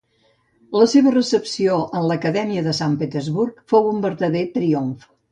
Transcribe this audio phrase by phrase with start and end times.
[0.77, 5.05] La seva recepció en l'Acadèmia de Sant Petersburg fou un vertader triomf.